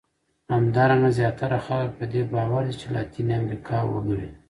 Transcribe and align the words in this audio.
همدارنګه 0.53 1.09
زیاتره 1.17 1.59
خلک 1.67 1.89
په 1.99 2.05
دې 2.13 2.21
باور 2.33 2.63
دي 2.67 2.73
چې 2.81 2.87
لاتیني 2.95 3.33
امریکا 3.41 3.77
وګړي. 3.85 4.29